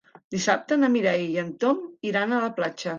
Dissabte 0.35 0.79
na 0.79 0.89
Mireia 0.95 1.29
i 1.35 1.39
en 1.45 1.55
Tom 1.67 1.87
iran 2.13 2.31
a 2.41 2.45
la 2.47 2.55
platja. 2.61 2.89